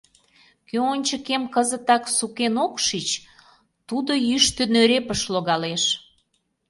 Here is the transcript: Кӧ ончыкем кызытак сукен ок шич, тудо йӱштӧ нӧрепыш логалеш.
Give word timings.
Кӧ 0.67 0.77
ончыкем 0.91 1.43
кызытак 1.53 2.03
сукен 2.17 2.55
ок 2.65 2.73
шич, 2.85 3.09
тудо 3.87 4.13
йӱштӧ 4.27 4.63
нӧрепыш 4.73 5.21
логалеш. 5.33 5.83